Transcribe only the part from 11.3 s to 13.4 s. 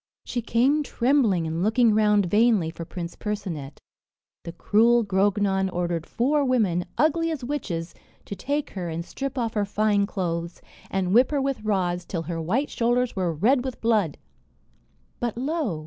with rods till her white shoulders were